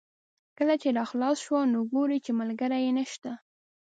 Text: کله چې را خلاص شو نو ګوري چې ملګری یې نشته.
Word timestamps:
کله 0.57 0.73
چې 0.81 0.87
را 0.97 1.03
خلاص 1.11 1.37
شو 1.45 1.57
نو 1.73 1.79
ګوري 1.91 2.17
چې 2.25 2.31
ملګری 2.39 2.79
یې 2.85 2.91
نشته. 2.99 3.31